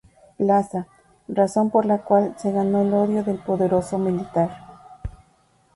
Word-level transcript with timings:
Plaza, 0.35 0.87
razón 1.27 1.69
por 1.69 1.85
la 1.85 1.99
cual 1.99 2.33
se 2.39 2.51
ganó 2.51 2.81
el 2.81 2.91
odio 2.91 3.23
del 3.23 3.37
poderoso 3.37 3.99
militar. 3.99 4.49